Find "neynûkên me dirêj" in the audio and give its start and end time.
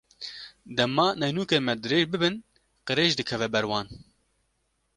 1.19-2.05